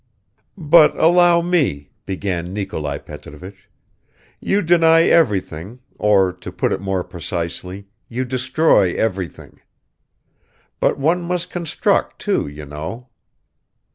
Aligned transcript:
"But 0.57 0.97
allow 0.97 1.41
me," 1.41 1.91
began 2.07 2.51
Nikolai 2.53 2.97
Petrovich. 2.97 3.69
"You 4.39 4.63
deny 4.63 5.03
everything, 5.03 5.79
or 5.99 6.33
to 6.33 6.51
put 6.51 6.73
it 6.73 6.81
more 6.81 7.03
precisely, 7.03 7.85
you 8.09 8.25
destroy 8.25 8.95
everything... 8.95 9.61
But 10.79 10.97
one 10.97 11.21
must 11.21 11.51
construct, 11.51 12.17
too, 12.17 12.47
you 12.47 12.65
know." 12.65 13.09